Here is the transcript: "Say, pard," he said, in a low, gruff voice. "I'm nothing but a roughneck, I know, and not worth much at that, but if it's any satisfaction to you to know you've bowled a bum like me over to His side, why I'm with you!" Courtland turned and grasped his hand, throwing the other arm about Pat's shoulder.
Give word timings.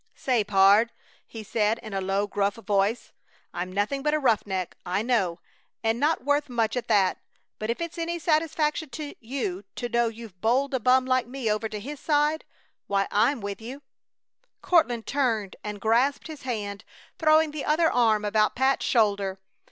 "Say, 0.15 0.43
pard," 0.43 0.91
he 1.27 1.43
said, 1.43 1.77
in 1.83 1.93
a 1.93 2.01
low, 2.01 2.25
gruff 2.25 2.55
voice. 2.55 3.11
"I'm 3.53 3.71
nothing 3.71 4.01
but 4.01 4.15
a 4.15 4.19
roughneck, 4.19 4.75
I 4.83 5.03
know, 5.03 5.39
and 5.83 5.99
not 5.99 6.25
worth 6.25 6.49
much 6.49 6.75
at 6.75 6.87
that, 6.87 7.19
but 7.59 7.69
if 7.69 7.79
it's 7.79 7.99
any 7.99 8.17
satisfaction 8.17 8.89
to 8.93 9.13
you 9.19 9.63
to 9.75 9.89
know 9.89 10.07
you've 10.07 10.41
bowled 10.41 10.73
a 10.73 10.79
bum 10.79 11.05
like 11.05 11.27
me 11.27 11.51
over 11.51 11.69
to 11.69 11.79
His 11.79 11.99
side, 11.99 12.45
why 12.87 13.07
I'm 13.11 13.41
with 13.41 13.61
you!" 13.61 13.83
Courtland 14.63 15.05
turned 15.05 15.55
and 15.63 15.79
grasped 15.79 16.25
his 16.25 16.41
hand, 16.41 16.83
throwing 17.19 17.51
the 17.51 17.63
other 17.65 17.91
arm 17.91 18.25
about 18.25 18.55
Pat's 18.55 18.83
shoulder. 18.87 19.37